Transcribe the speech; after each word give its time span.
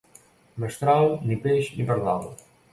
Mestral, 0.63 1.07
ni 1.29 1.39
peix 1.45 1.71
ni 1.77 1.89
pardal. 1.93 2.29